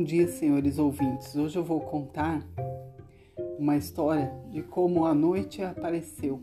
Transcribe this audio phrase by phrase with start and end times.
[0.00, 1.36] Bom dia, senhores ouvintes.
[1.36, 2.42] Hoje eu vou contar
[3.58, 6.42] uma história de como a noite apareceu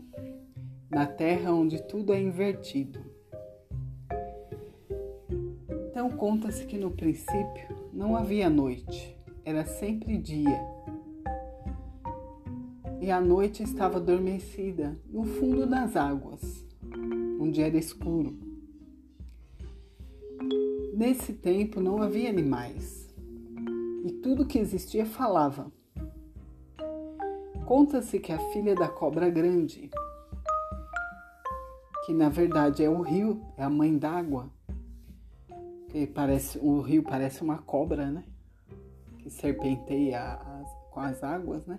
[0.88, 3.00] na terra onde tudo é invertido.
[5.90, 10.64] Então, conta-se que no princípio não havia noite, era sempre dia.
[13.00, 16.64] E a noite estava adormecida no fundo das águas,
[17.40, 18.38] onde era escuro.
[20.94, 22.97] Nesse tempo não havia animais
[24.08, 25.70] e tudo que existia falava.
[27.66, 29.90] Conta-se que a filha da cobra grande,
[32.06, 34.48] que na verdade é o rio, é a mãe d'água,
[35.90, 38.24] que parece o rio parece uma cobra, né?
[39.18, 41.78] Que serpenteia as, com as águas, né?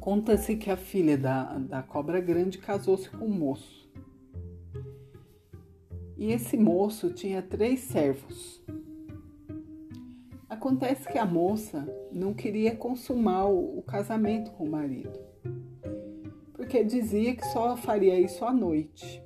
[0.00, 3.88] Conta-se que a filha da, da cobra grande casou-se com um moço.
[6.16, 8.60] E esse moço tinha três servos.
[10.58, 15.16] Acontece que a moça não queria consumar o, casamento com o marido,
[16.52, 19.22] porque dizia que só faria isso à noite.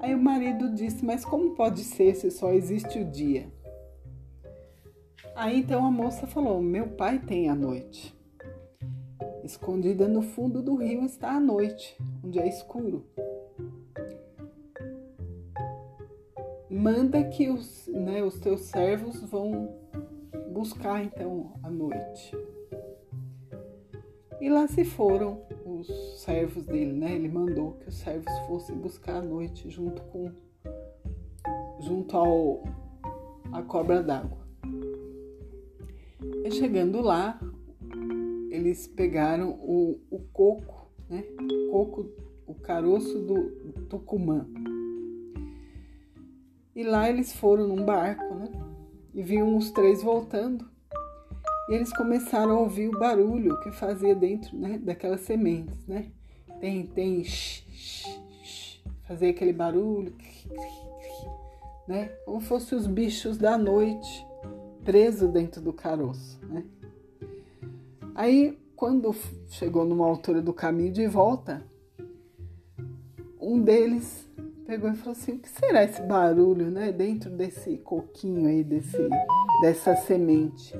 [0.00, 3.50] Aí o marido disse: Mas como pode ser se só existe o dia?
[5.34, 8.14] Aí então a moça falou: Meu pai tem a noite.
[9.42, 13.06] Escondida no fundo do rio está a noite, onde é escuro.
[16.74, 19.72] Manda que os, né, os teus servos vão
[20.52, 22.36] buscar então à noite.
[24.40, 25.86] E lá se foram os
[26.20, 27.14] servos dele, né?
[27.14, 30.32] Ele mandou que os servos fossem buscar à noite junto com
[31.80, 32.64] junto ao
[33.52, 34.44] a cobra d'água.
[36.44, 37.40] E chegando lá,
[38.50, 41.24] eles pegaram o, o coco, né?
[41.40, 42.10] O coco,
[42.46, 43.50] o caroço do
[43.88, 44.46] tucumã
[46.74, 48.50] e lá eles foram num barco, né?
[49.14, 50.68] E viam os três voltando.
[51.68, 56.10] E eles começaram a ouvir o barulho que fazia dentro né, daquelas sementes, né?
[56.60, 57.24] Tem, tem,
[59.06, 60.14] fazia aquele barulho,
[61.86, 62.06] né?
[62.24, 64.26] Como fossem os bichos da noite
[64.84, 66.64] presos dentro do caroço, né?
[68.14, 69.14] Aí, quando
[69.48, 71.64] chegou numa altura do caminho de volta,
[73.40, 74.28] um deles
[74.66, 76.92] pegou e falou assim: o que será esse barulho, né?
[76.92, 79.08] Dentro desse coquinho aí, desse,
[79.60, 80.74] dessa semente.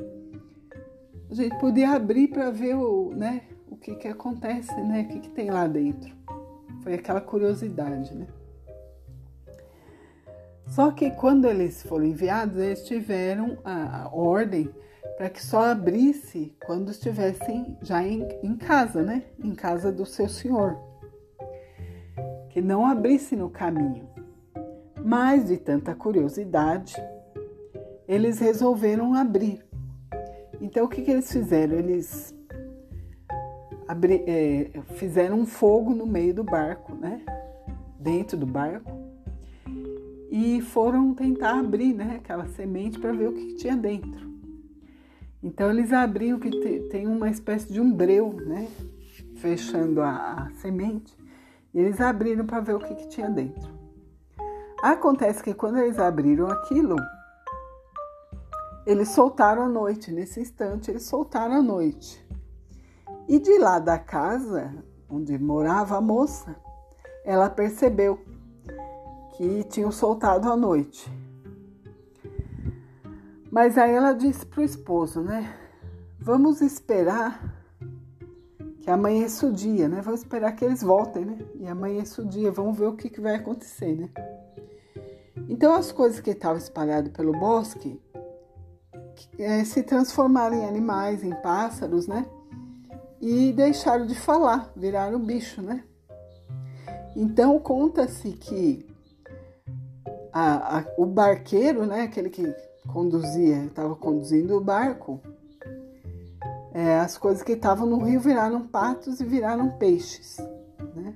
[1.30, 5.02] A gente podia abrir para ver o, né, o que, que acontece, né?
[5.02, 6.14] O que, que tem lá dentro.
[6.82, 8.26] Foi aquela curiosidade, né?
[10.68, 14.70] Só que quando eles foram enviados, eles tiveram a, ordem
[15.16, 19.24] para que só abrisse quando estivessem já em, em casa, né?
[19.38, 20.93] Em casa do seu senhor
[22.54, 24.08] que não abrisse no caminho.
[25.04, 26.94] Mas, de tanta curiosidade,
[28.06, 29.60] eles resolveram abrir.
[30.60, 31.76] Então, o que, que eles fizeram?
[31.76, 32.32] Eles
[33.88, 37.22] abri, é, fizeram um fogo no meio do barco, né?
[37.98, 38.92] Dentro do barco.
[40.30, 44.32] E foram tentar abrir né, aquela semente para ver o que, que, tinha dentro.
[45.42, 46.50] Então, eles abriam que
[46.88, 48.68] tem uma espécie de um breu, né?
[49.34, 51.23] Fechando a, a semente.
[51.74, 53.74] E eles abriram para ver o que, que tinha dentro.
[54.80, 56.96] Acontece que quando eles abriram aquilo,
[58.86, 60.12] eles soltaram a noite.
[60.12, 62.24] Nesse instante, eles soltaram a noite.
[63.26, 64.72] E de lá da casa
[65.08, 66.54] onde morava a moça,
[67.24, 68.20] ela percebeu
[69.36, 71.10] que tinham soltado a noite.
[73.50, 75.56] Mas aí ela disse para o esposo, né?
[76.20, 77.63] Vamos esperar
[78.84, 80.02] que amanheça o dia, né?
[80.02, 81.38] Vamos esperar que eles voltem, né?
[81.54, 84.10] E amanheça o dia, vamos ver o que, que vai acontecer, né?
[85.48, 87.98] Então as coisas que estavam espalhadas pelo bosque
[89.38, 92.26] é, se transformaram em animais, em pássaros, né?
[93.22, 95.82] E deixaram de falar, viraram bicho, né?
[97.16, 98.86] Então conta-se que
[100.30, 102.02] a, a, o barqueiro, né?
[102.02, 102.54] Aquele que
[102.92, 105.22] conduzia, estava conduzindo o barco,
[106.74, 110.38] é, as coisas que estavam no rio viraram patos e viraram peixes.
[110.96, 111.14] Né?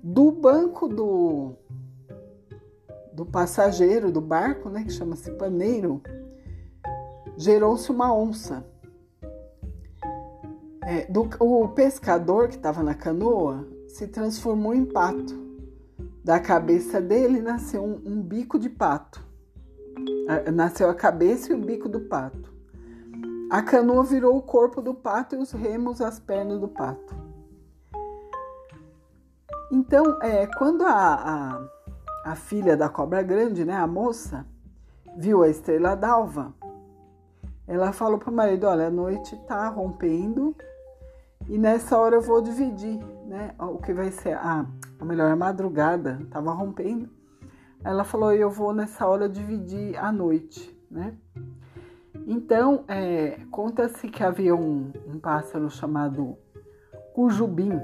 [0.00, 1.54] Do banco do,
[3.12, 6.00] do passageiro do barco, né, que chama-se paneiro,
[7.36, 8.64] gerou-se uma onça.
[10.82, 15.44] É, do, o pescador que estava na canoa se transformou em pato.
[16.22, 19.26] Da cabeça dele nasceu um, um bico de pato.
[20.52, 22.55] Nasceu a cabeça e o bico do pato.
[23.50, 27.14] A canoa virou o corpo do pato e os remos as pernas do pato.
[29.70, 31.14] Então, é, quando a,
[32.24, 34.46] a, a filha da cobra grande, né, a moça,
[35.16, 36.52] viu a estrela d'alva,
[37.66, 40.54] ela falou para o marido: Olha, a noite está rompendo
[41.48, 43.54] e nessa hora eu vou dividir, né?
[43.58, 44.66] O que vai ser, a,
[45.00, 47.08] ou melhor, a madrugada estava rompendo.
[47.84, 51.16] Ela falou: Eu vou nessa hora dividir a noite, né?
[52.26, 56.36] Então, é, conta-se que havia um, um pássaro chamado
[57.14, 57.80] Cujubim.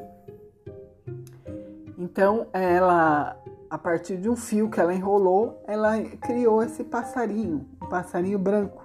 [1.96, 3.40] Então, ela,
[3.70, 8.82] a partir de um fio que ela enrolou, ela criou esse passarinho, um passarinho branco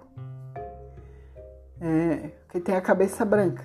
[1.82, 3.64] é, que tem a cabeça branca.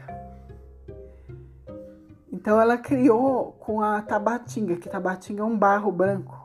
[2.32, 6.40] Então ela criou com a tabatinga, que tabatinga é um barro branco.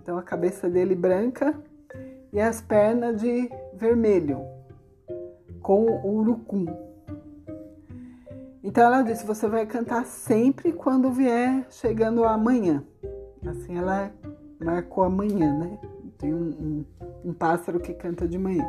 [0.00, 1.54] Então a cabeça dele branca
[2.32, 4.40] e as pernas de vermelho,
[5.70, 6.66] com o urucum.
[8.60, 12.82] Então ela disse: você vai cantar sempre quando vier chegando amanhã.
[13.46, 14.12] Assim ela
[14.60, 15.78] marcou amanhã, né?
[16.18, 16.84] Tem um, um,
[17.26, 18.68] um pássaro que canta de manhã.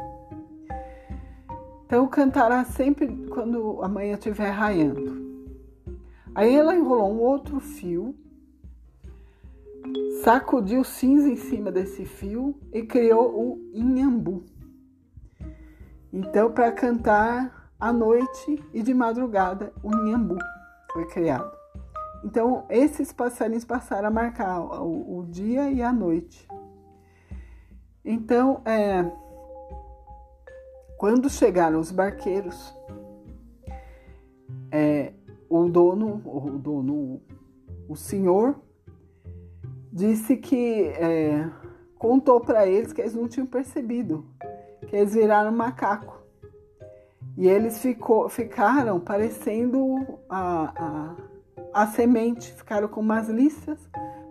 [1.87, 5.41] Então cantará sempre quando a manhã estiver raiando.
[6.35, 8.13] Aí ela enrolou um outro fio,
[10.23, 14.43] sacudiu cinza em cima desse fio e criou o inhambu.
[16.13, 20.37] Então, para cantar à noite e de madrugada, o inhambu
[20.91, 21.51] foi criado.
[22.23, 26.47] Então, esses passarinhos passaram a marcar o, o dia e a noite.
[28.03, 29.09] Então, é,
[30.97, 32.75] quando chegaram os barqueiros,
[34.71, 35.13] é,
[35.49, 37.21] o dono, o dono,
[37.89, 38.59] o senhor,
[39.91, 41.49] disse que é,
[41.97, 44.25] contou para eles que eles não tinham percebido,
[44.91, 46.19] que eles viraram macaco.
[47.37, 51.15] E eles ficou, ficaram parecendo a,
[51.73, 53.79] a, a semente, ficaram com umas listas,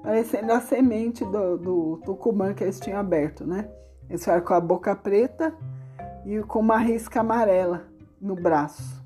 [0.02, 3.70] parecendo a semente do, do tucumã que eles tinham aberto, né?
[4.08, 5.54] Eles ficaram com a boca preta
[6.26, 7.86] e com uma risca amarela
[8.20, 9.02] no braço,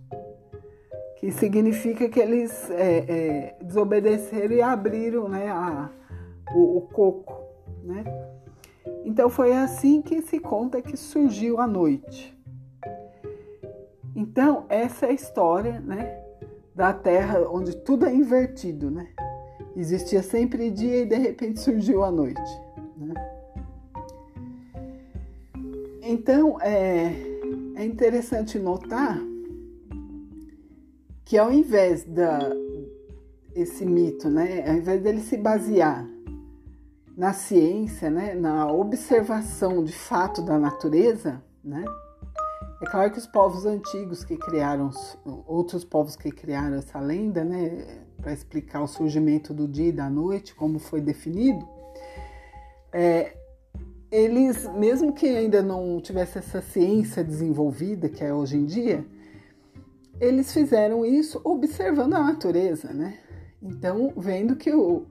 [1.19, 5.89] que significa que eles é, é, desobedeceram e abriram né, a,
[6.53, 7.45] o, o coco.
[7.85, 8.03] Né?
[9.05, 12.35] Então foi assim que se conta que surgiu a noite.
[14.17, 16.23] Então, essa é a história né,
[16.75, 18.91] da Terra onde tudo é invertido.
[18.91, 19.09] Né?
[19.77, 22.41] Existia sempre dia e de repente surgiu a noite.
[22.97, 23.15] Né?
[26.03, 27.13] Então, é,
[27.75, 29.21] é interessante notar
[31.25, 32.39] que ao invés da
[33.55, 36.05] esse mito, né, ao invés dele se basear
[37.17, 41.85] na ciência, né, na observação de fato da natureza, né,
[42.83, 44.91] é claro que os povos antigos que criaram,
[45.47, 50.11] outros povos que criaram essa lenda, né, para explicar o surgimento do dia e da
[50.11, 51.67] noite, como foi definido,
[52.93, 53.37] é,
[54.11, 59.05] eles, mesmo que ainda não tivesse essa ciência desenvolvida que é hoje em dia,
[60.21, 63.19] eles fizeram isso observando a natureza, né?
[63.61, 65.07] Então, vendo que o,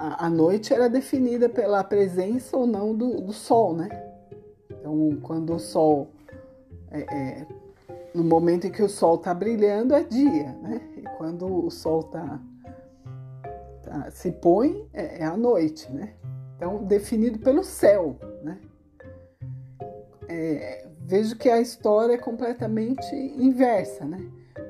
[0.00, 3.88] a, a noite era definida pela presença ou não do, do sol, né?
[4.70, 6.08] Então, quando o sol,
[6.90, 7.46] é, é,
[8.14, 10.80] no momento em que o sol está brilhando, é dia, né?
[10.96, 12.40] E quando o sol tá,
[13.82, 16.14] tá se põe, é, é a noite, né?
[16.56, 18.58] Então, definido pelo céu, né?
[20.28, 24.18] É, vejo que a história é completamente inversa, né?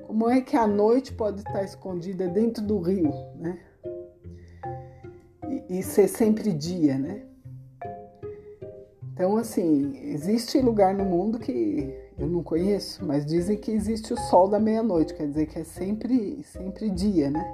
[0.09, 3.61] Como é que a noite pode estar escondida dentro do rio, né?
[5.71, 7.23] E, ser sempre dia, né?
[9.15, 14.19] Então, assim, existe lugar no mundo que eu não conheço, mas dizem que existe o
[14.19, 17.45] sol da meia-noite, quer dizer que é sempre, sempre dia, né?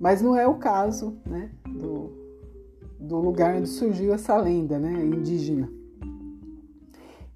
[0.00, 1.52] Mas não é o caso, né?
[1.68, 2.10] Do,
[2.98, 5.70] do lugar onde surgiu essa lenda, né, indígena.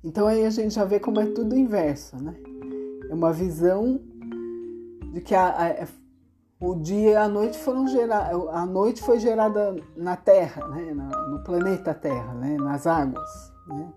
[0.02, 2.34] Então aí a gente já vê como é tudo inverso, né?
[3.08, 4.00] É uma visão
[5.12, 5.88] de que a, a, é,
[6.60, 10.92] o dia e a noite foram gerados, a noite foi gerada na Terra, né,
[11.30, 13.92] no planeta Terra, né, nas águas, né?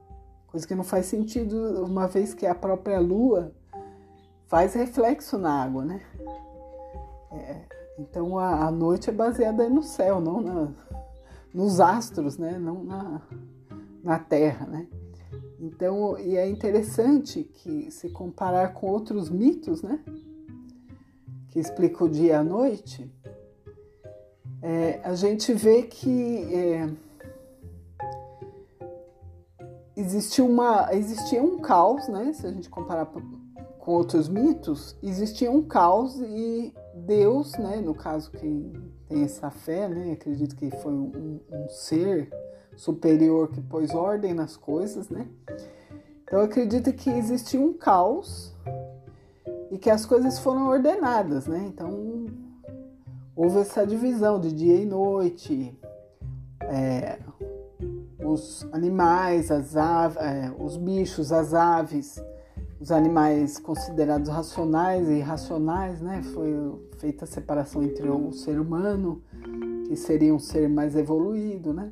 [0.48, 3.52] Coisa que não faz sentido, uma vez que a própria Lua
[4.48, 6.02] faz reflexo na água, né?
[7.32, 7.62] É,
[8.00, 10.70] então a, a noite é baseada no céu, não na,
[11.54, 12.58] nos astros, né?
[12.58, 13.22] não na,
[14.04, 14.66] na Terra.
[14.66, 14.88] Né?
[15.60, 20.04] Então, e é interessante que se comparar com outros mitos, né?
[21.50, 23.12] Que explica o dia e a noite,
[24.62, 26.90] é, a gente vê que é,
[29.96, 32.34] existia, uma, existia um caos, né?
[32.34, 38.30] se a gente comparar com outros mitos, existia um caos e Deus, né, no caso
[38.32, 38.74] quem
[39.08, 42.30] tem essa fé, né, acredito que foi um, um ser
[42.76, 45.28] superior que pôs ordem nas coisas, né?
[46.24, 48.56] Então acredito que existiu um caos
[49.72, 51.66] e que as coisas foram ordenadas, né?
[51.68, 52.26] Então
[53.36, 55.78] houve essa divisão de dia e noite,
[56.62, 57.20] é,
[58.24, 62.22] os animais, as aves, é, os bichos, as aves,
[62.80, 66.22] os animais considerados racionais e irracionais, né?
[66.34, 66.54] Foi
[66.98, 69.22] feita a separação entre o ser humano,
[69.88, 71.92] que seria um ser mais evoluído, né?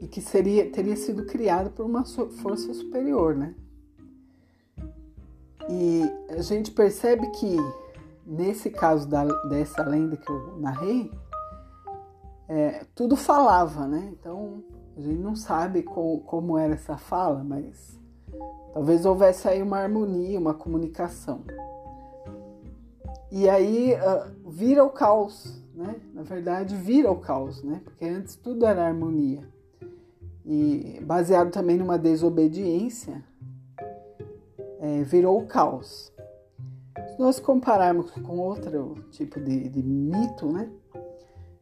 [0.00, 3.54] E que seria, teria sido criado por uma força superior, né?
[5.68, 7.56] E a gente percebe que
[8.26, 11.10] nesse caso da, dessa lenda que eu narrei,
[12.48, 14.12] é, tudo falava, né?
[14.12, 14.62] Então
[14.96, 17.98] a gente não sabe co, como era essa fala, mas
[18.72, 21.42] talvez houvesse aí uma harmonia, uma comunicação.
[23.30, 25.96] E aí uh, vira o caos, né?
[26.12, 27.80] Na verdade, vira o caos, né?
[27.84, 29.48] Porque antes tudo era harmonia.
[30.44, 33.24] E baseado também numa desobediência,
[35.04, 36.12] virou o caos.
[37.08, 40.68] Se nós compararmos com outro tipo de, de mito, né?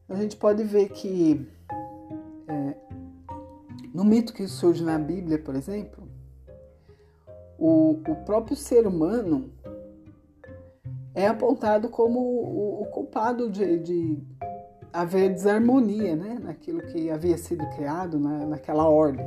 [0.09, 1.47] A gente pode ver que
[2.49, 2.75] é,
[3.93, 6.09] no mito que surge na Bíblia, por exemplo,
[7.59, 9.51] o, o próprio ser humano
[11.15, 14.23] é apontado como o, o culpado de, de,
[14.93, 16.39] haver desarmonia né?
[16.41, 19.27] naquilo que havia sido criado, na, naquela ordem.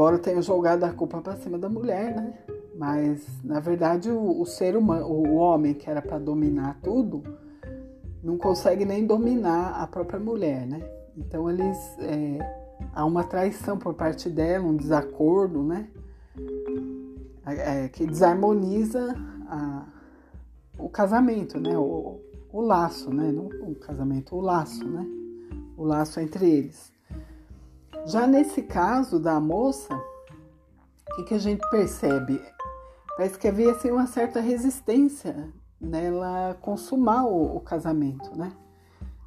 [0.00, 2.32] Embora tenha jogado a culpa para cima da mulher, né?
[2.74, 7.22] mas na verdade o, o ser humano, o homem que era para dominar tudo,
[8.24, 10.82] não consegue nem dominar a própria mulher, né?
[11.14, 12.38] Então eles é,
[12.94, 15.90] há uma traição por parte dela, um desacordo, né?
[17.44, 19.14] É, que desarmoniza
[19.48, 19.84] a,
[20.78, 21.76] o casamento, né?
[21.76, 22.18] O,
[22.50, 23.30] o laço, né?
[23.30, 25.06] Não o casamento, o laço, né?
[25.76, 26.90] O laço entre eles.
[28.06, 32.40] Já nesse caso da moça, o que, que a gente percebe?
[33.16, 38.52] Parece que havia assim, uma certa resistência nela consumar o, o casamento, né?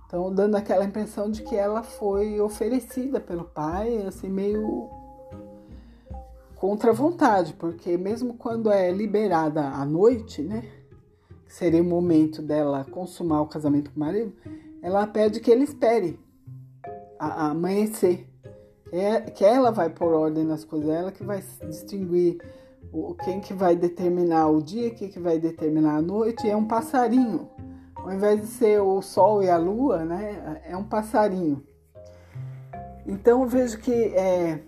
[0.05, 4.89] Então, dando aquela impressão de que ela foi oferecida pelo pai, assim, meio
[6.55, 10.63] contra a vontade, porque mesmo quando é liberada à noite, né,
[11.45, 14.33] que seria o momento dela consumar o casamento com o marido,
[14.81, 16.19] ela pede que ele espere
[17.19, 18.29] amanhecer,
[18.93, 22.37] é, que ela vai pôr ordem nas coisas, ela que vai distinguir
[22.91, 26.65] o, quem que vai determinar o dia, quem que vai determinar a noite, é um
[26.65, 27.49] passarinho
[28.03, 31.63] ao invés de ser o Sol e a Lua, né, é um passarinho.
[33.07, 34.59] Então eu vejo que é,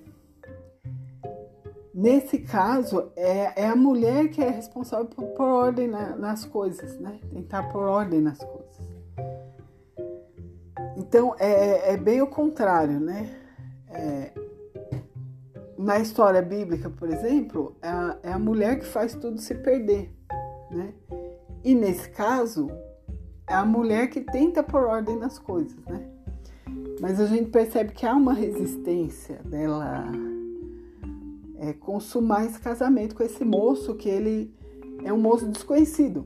[1.93, 6.99] nesse caso é, é, a mulher que é responsável por pôr ordem na, nas coisas,
[6.99, 7.19] né?
[7.31, 8.89] Tentar pôr ordem nas coisas.
[10.97, 13.29] Então é, é bem o contrário, né?
[13.95, 14.31] É,
[15.77, 20.11] na história bíblica, por exemplo, é a, é a mulher que faz tudo se perder,
[20.71, 20.93] né?
[21.63, 22.69] E nesse caso,
[23.47, 26.07] é a mulher que tenta pôr ordem nas coisas, né?
[26.99, 30.05] Mas a gente percebe que há uma resistência dela
[31.57, 34.53] é, consumar esse casamento com esse moço que ele
[35.03, 36.25] é um moço desconhecido,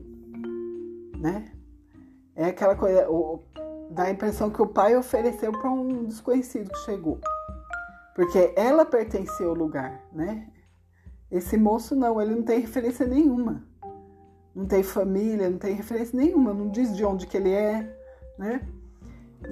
[1.18, 1.52] né?
[2.34, 3.42] É aquela coisa, o,
[3.90, 7.18] dá a impressão que o pai ofereceu para um desconhecido que chegou,
[8.22, 10.48] porque ela pertencia ao lugar, né?
[11.30, 13.70] Esse moço não, ele não tem referência nenhuma
[14.54, 17.96] não tem família, não tem referência nenhuma, não diz de onde que ele é,
[18.38, 18.60] né?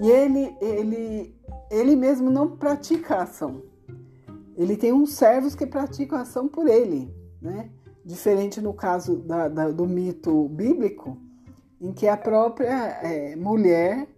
[0.01, 1.37] E ele, ele,
[1.71, 3.63] ele mesmo não pratica a ação.
[4.57, 7.71] Ele tem uns servos que praticam a ação por ele, né?
[8.05, 11.17] Diferente no caso da, da, do mito bíblico,
[11.81, 14.09] em que a própria é, mulher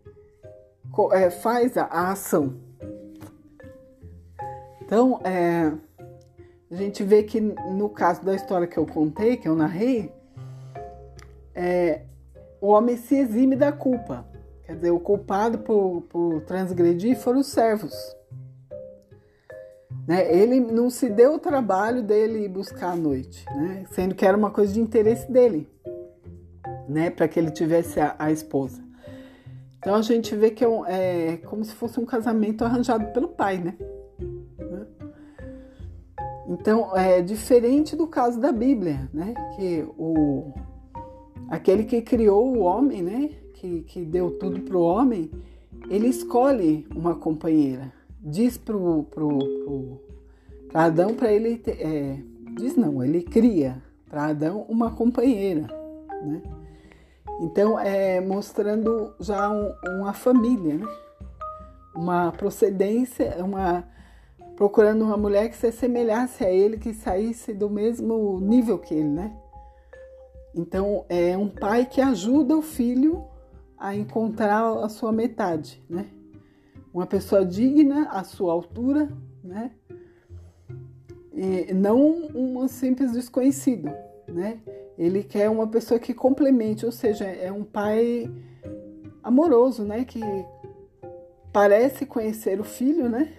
[1.12, 2.56] é, faz a, a, ação.
[4.90, 5.72] Então, é,
[6.68, 10.12] a gente vê que no caso da história que eu contei, que eu narrei,
[11.54, 12.00] é,
[12.60, 14.26] o homem se exime da culpa.
[14.64, 17.94] Quer dizer, o culpado por, por transgredir foram os servos.
[20.08, 20.28] Né?
[20.34, 23.84] Ele não se deu o trabalho dele buscar a noite, né?
[23.92, 25.68] sendo que era uma coisa de interesse dele,
[26.88, 27.10] né?
[27.10, 28.82] para que ele tivesse a, a, esposa.
[29.78, 33.28] Então a gente vê que é, um, é, como se fosse um casamento arranjado pelo
[33.28, 33.76] pai, né?
[36.50, 39.34] Então é diferente do caso da Bíblia, né?
[39.54, 40.52] Que o,
[41.48, 43.30] aquele que criou o homem, né?
[43.54, 45.30] Que, que deu tudo para o homem,
[45.88, 47.92] ele escolhe uma companheira.
[48.20, 50.00] Diz para pro, pro,
[50.74, 51.56] Adão para ele.
[51.56, 52.20] Ter, é,
[52.56, 55.68] diz não, ele cria para Adão uma companheira,
[56.20, 56.42] né?
[57.42, 60.86] Então, é mostrando já um, uma família, né?
[61.94, 63.84] uma procedência, uma
[64.60, 69.08] procurando uma mulher que se assemelhasse a ele, que saísse do mesmo nível que ele,
[69.08, 69.34] né?
[70.54, 73.24] Então é um pai que ajuda o filho
[73.78, 76.08] a encontrar a sua metade, né?
[76.92, 79.10] Uma pessoa digna à sua altura,
[79.42, 79.70] né?
[81.32, 83.90] E não um simples desconhecido,
[84.28, 84.60] né?
[84.98, 88.30] Ele quer uma pessoa que complemente, ou seja, é um pai
[89.22, 90.04] amoroso, né?
[90.04, 90.20] Que
[91.50, 93.32] parece conhecer o filho, né?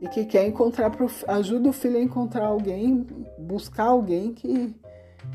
[0.00, 0.92] E que quer encontrar,
[1.28, 3.06] ajuda o filho a encontrar alguém,
[3.38, 4.74] buscar alguém que,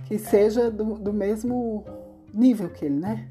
[0.05, 1.83] que seja do, do mesmo
[2.33, 3.27] nível que ele, né?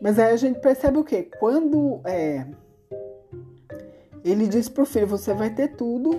[0.00, 1.28] Mas aí a gente percebe o quê?
[1.38, 2.46] Quando é,
[4.24, 6.18] ele diz pro filho, você vai ter tudo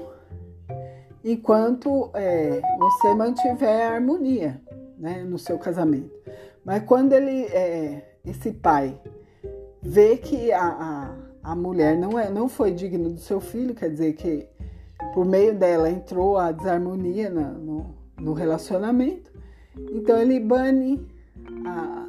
[1.24, 4.62] enquanto é, você mantiver a harmonia
[4.98, 6.12] né, no seu casamento.
[6.64, 9.00] Mas quando ele, é, esse pai,
[9.82, 13.90] vê que a, a, a, mulher não, é, não foi digna do seu filho, quer
[13.90, 14.48] dizer que
[15.14, 19.32] por meio dela entrou a desarmonia na, no, no, relacionamento,
[19.92, 21.08] então ele bane
[21.66, 22.08] a,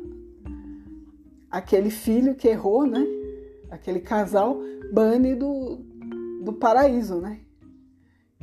[1.51, 3.05] aquele filho que errou, né?
[3.71, 4.61] Aquele casal
[4.93, 5.79] bane do,
[6.43, 7.41] do paraíso, né?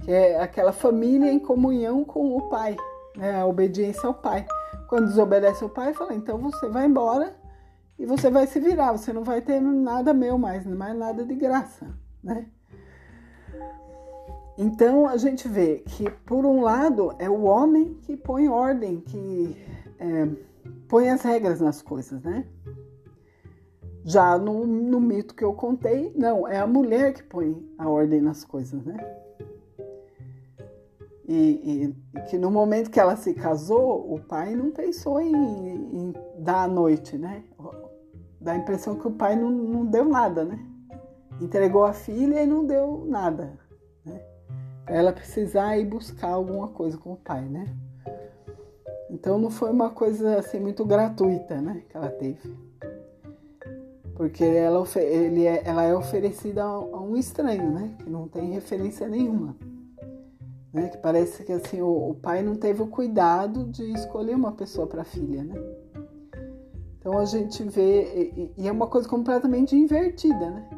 [0.04, 2.76] Que é aquela família em comunhão com o pai
[3.20, 4.46] né, a obediência ao pai.
[4.88, 7.36] Quando desobedece ao pai, fala: então você vai embora
[8.00, 11.36] e você vai se virar, você não vai ter nada meu mais, mais nada de
[11.36, 11.86] graça,
[12.24, 12.48] né?
[14.58, 19.56] Então a gente vê que, por um lado, é o homem que põe ordem, que
[20.00, 20.28] é,
[20.88, 22.46] põe as regras nas coisas, né?
[24.06, 28.22] Já no, no mito que eu contei, não, é a mulher que põe a ordem
[28.22, 28.98] nas coisas, né?
[31.28, 36.14] E, e, que no momento que ela se casou, o pai não pensou em, em
[36.40, 37.44] dar a noite, né?
[38.40, 40.60] Dá a impressão que o pai não, não deu nada, né?
[41.42, 43.58] Entregou a filha e não deu nada,
[44.06, 44.22] né?
[44.86, 47.66] Pra ela precisar ir buscar alguma coisa com o pai, né?
[49.10, 51.84] Então não foi uma coisa assim muito gratuita, né?
[51.90, 52.56] Que ela teve.
[54.16, 57.96] Porque ela, ele é, ela é oferecida a um estranho, né?
[58.00, 59.56] Que não tem referência nenhuma.
[60.74, 60.90] Né?
[60.90, 64.86] Que parece que assim o, o, pai não teve o cuidado de escolher uma pessoa
[64.86, 65.56] para filha, né?
[67.00, 70.70] Então a gente vê e, é uma coisa completamente invertida, né?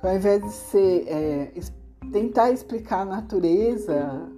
[0.00, 1.52] Que ao invés de ser é,
[2.10, 4.28] tentar explicar a natureza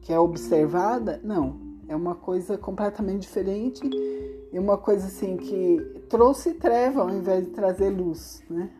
[0.00, 3.88] que é observada, não, é uma coisa completamente diferente
[4.52, 8.70] e uma coisa assim que trouxe treva ao invés de trazer luz, né?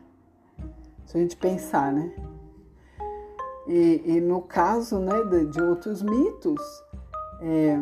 [1.05, 2.11] Se a gente pensar, né?
[3.67, 6.61] E, e no caso né, de, de outros mitos,
[7.41, 7.79] é,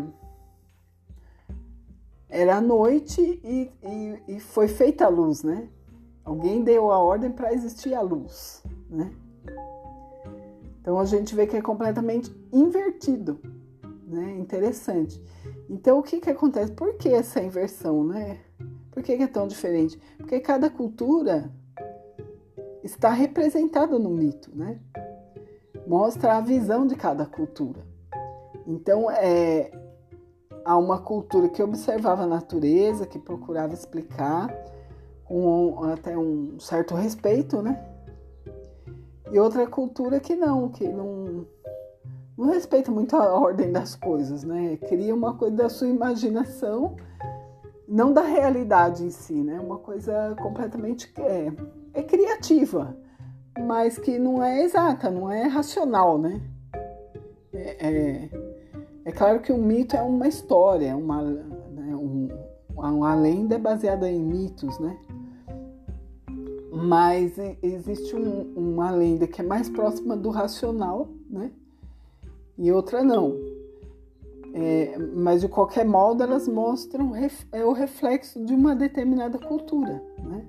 [2.35, 5.69] era noite e, e, e, foi feita a luz, né?
[6.23, 9.11] Alguém deu a ordem para existir a luz, né?
[10.81, 13.39] Então a gente vê que é completamente invertido,
[14.07, 14.37] né?
[14.37, 15.21] Interessante.
[15.69, 16.71] Então o que que acontece?
[16.71, 18.39] Por que essa inversão, né?
[18.91, 19.99] Por que, que é tão diferente?
[20.17, 21.51] Porque cada cultura
[22.83, 24.79] está representada no mito, né?
[25.87, 27.85] mostra a visão de cada cultura.
[28.67, 29.71] Então, é,
[30.65, 34.53] há uma cultura que observava a natureza, que procurava explicar
[35.23, 37.81] com até um certo respeito, né?
[39.31, 41.45] E outra cultura que não, que não,
[42.37, 44.77] não respeita muito a ordem das coisas, né?
[44.87, 46.95] Cria uma coisa da sua imaginação,
[47.87, 49.59] não da realidade em si, né?
[49.59, 51.51] Uma coisa completamente é,
[51.93, 52.97] é criativa
[53.59, 56.41] mas que não é exata, não é racional, né?
[57.53, 58.29] É, é,
[59.05, 62.27] é claro que o mito é uma história, uma, né, um,
[62.75, 64.97] uma lenda baseada em mitos, né?
[66.73, 71.51] Mas existe um, uma lenda que é mais próxima do racional, né?
[72.57, 73.37] E outra não.
[74.53, 77.13] É, mas de qualquer modo elas mostram
[77.51, 80.47] é o reflexo de uma determinada cultura, né?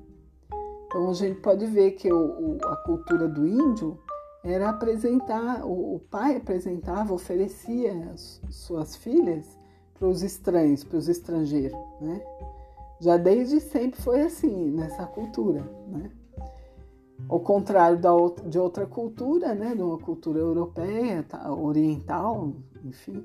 [0.87, 3.99] Então a gente pode ver que o, o, a cultura do índio
[4.47, 9.59] era apresentar, o, pai apresentava, oferecia as suas filhas
[9.93, 12.23] para os estranhos, para os estrangeiros, né?
[13.01, 16.11] Já desde sempre foi assim nessa cultura, né?
[17.29, 18.11] Ao contrário da
[18.47, 19.75] de outra cultura, né?
[19.75, 22.53] De uma cultura europeia, oriental,
[22.85, 23.25] enfim,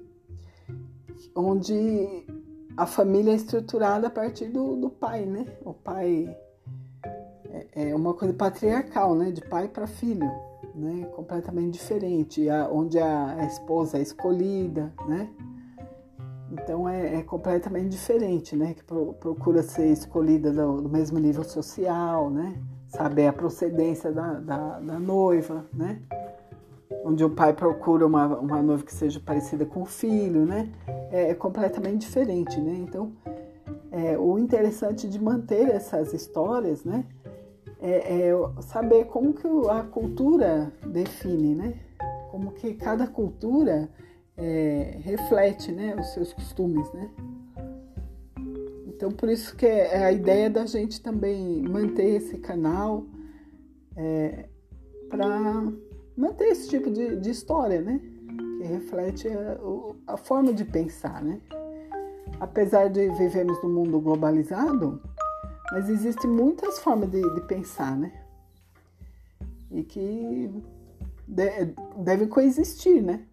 [1.35, 2.25] onde
[2.75, 5.45] a família é estruturada a partir do, do pai, né?
[5.63, 6.35] O pai
[7.47, 9.29] é, é uma coisa patriarcal, né?
[9.29, 10.31] De pai para filho,
[10.75, 11.05] né?
[11.15, 15.29] Completamente diferente, onde a, esposa é escolhida, né?
[16.51, 18.73] Então é, é completamente diferente, né?
[18.73, 22.61] Que procura ser escolhida do, do, mesmo nível social, né?
[22.91, 26.01] saber a procedência da, da, da noiva, né?
[27.05, 30.69] Onde o pai procura uma, uma noiva que seja parecida com o filho, né?
[31.09, 32.75] É, é completamente diferente, né?
[32.75, 33.13] Então,
[33.91, 37.05] é, o interessante de manter essas histórias, né?
[37.81, 41.79] É, é, saber como que a cultura define, né?
[42.29, 43.89] Como que cada cultura
[44.37, 45.95] é, reflete, né?
[45.99, 47.09] Os seus costumes, né?
[49.01, 53.03] Então, por isso que é a ideia da gente também manter esse canal
[53.95, 54.45] é,
[55.09, 55.73] para
[56.15, 57.99] manter esse tipo de, de, história, né?
[58.59, 61.41] Que reflete a, a, forma de pensar, né?
[62.39, 65.01] Apesar de vivermos num mundo globalizado,
[65.71, 68.11] mas existem muitas formas de, de pensar, né?
[69.71, 70.51] E que
[71.27, 73.25] de, devem coexistir, né?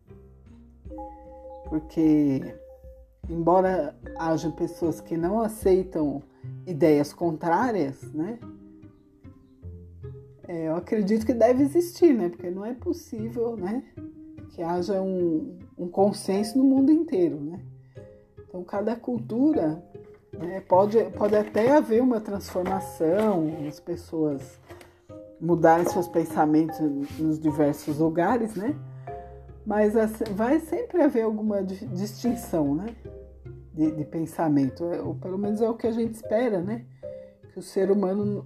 [1.68, 2.54] Porque
[3.28, 6.22] embora haja pessoas que não aceitam
[6.66, 8.38] ideias contrárias, né?
[10.46, 12.28] É, eu acredito que deve existir, né?
[12.28, 13.84] Porque não é possível, né?
[14.50, 17.60] Que haja um, um consenso no mundo inteiro, né?
[18.48, 19.84] Então, cada cultura
[20.38, 24.58] né, pode, pode até haver uma transformação, as pessoas
[25.40, 26.78] mudarem seus pensamentos
[27.18, 28.74] nos diversos lugares, né?
[29.66, 32.96] Mas assim, vai sempre haver alguma distinção, né?
[33.78, 36.84] de, de pensamento, é, ou pelo menos é o que a gente espera, né?
[37.52, 38.44] Que o ser humano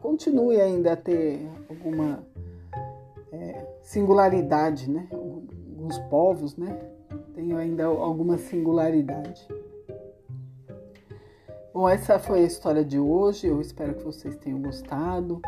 [0.00, 2.26] continue ainda a ter alguma
[3.30, 5.06] é, singularidade, né?
[5.12, 6.74] Alguns povos, né?
[7.34, 9.46] Tem ainda alguma singularidade.
[11.72, 13.46] Bom, essa foi a história de hoje.
[13.46, 15.40] Eu espero que vocês tenham gostado.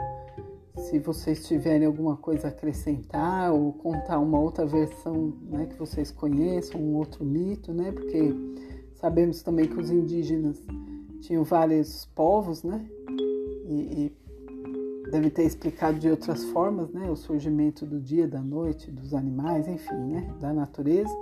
[0.77, 6.11] Se vocês tiverem alguma coisa a acrescentar ou contar uma outra versão né, que vocês
[6.11, 7.93] conheçam, um outro mito, né?
[7.93, 8.35] Porque
[9.05, 10.63] Sabemos também que os indígenas
[11.21, 12.89] tinham vários povos, né?
[13.67, 14.09] E,
[15.05, 17.11] e deve ter explicado de outras formas, né?
[17.11, 20.35] O surgimento do dia, da noite, dos animais, enfim, né?
[20.41, 21.15] Da natureza.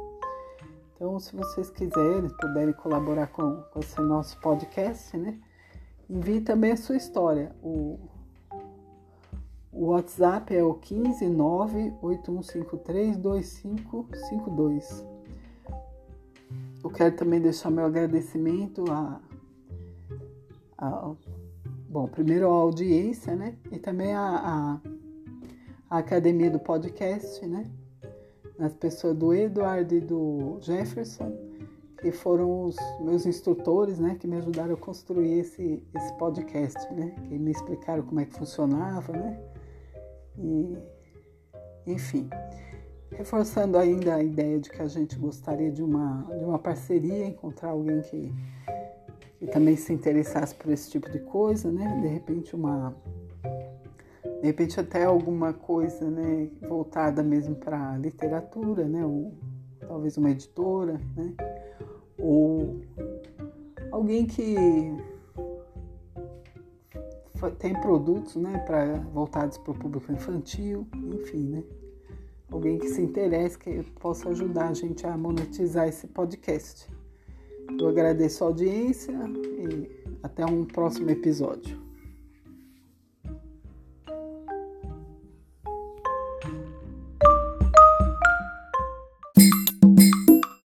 [1.03, 5.37] Então, se vocês quiserem, puderem colaborar com, com esse nosso podcast, né?
[6.09, 7.53] Envie também a sua história.
[7.61, 7.99] O,
[9.73, 15.05] o WhatsApp é o 15 98153 2552
[16.85, 19.21] eu quero também deixar meu agradecimento a,
[20.79, 21.15] a
[21.89, 23.57] bom, primeiro a audiência, né?
[23.73, 24.81] E também a, a,
[25.91, 27.69] a, academia do podcast, né?
[28.59, 31.33] As pessoas do Eduardo e do Jefferson,
[32.01, 34.17] que foram os meus instrutores, né?
[34.19, 37.15] Que me ajudaram a construir esse, esse podcast, né?
[37.29, 39.41] Que me explicaram como é que funcionava, né?
[40.39, 40.77] E,
[41.87, 42.29] enfim
[43.17, 47.71] reforçando ainda a ideia de que a gente gostaria de uma, de uma parceria, encontrar
[47.71, 48.33] alguém que,
[49.39, 52.01] que também se interessasse por esse tipo de coisa, né?
[52.01, 52.95] De repente uma
[54.43, 59.33] de repente até alguma coisa, né, voltada mesmo para literatura, né, ou
[59.79, 61.33] talvez uma editora, né,
[62.19, 62.81] ou
[63.93, 64.57] alguém que
[67.59, 71.65] tem produtos, né, para voltados para o público infantil, enfim, né
[72.51, 76.87] alguém que se interesse, que possa ajudar a gente a monetizar esse podcast.
[77.79, 79.13] Eu agradeço a audiência
[79.59, 79.89] e
[80.23, 81.82] até um próximo episódio.